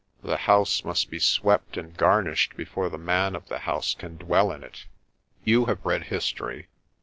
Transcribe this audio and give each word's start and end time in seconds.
"The 0.23 0.37
house 0.49 0.83
must 0.83 1.11
be 1.11 1.19
swept 1.19 1.77
and 1.77 1.95
gar 1.95 2.23
nished 2.23 2.55
before 2.55 2.89
the 2.89 2.97
man 2.97 3.35
of 3.35 3.49
the 3.49 3.59
house 3.59 3.93
can 3.93 4.17
dwell 4.17 4.51
in 4.51 4.63
it. 4.63 4.87
You 5.43 5.65
have 5.65 5.85
read 5.85 6.05
history. 6.05 6.69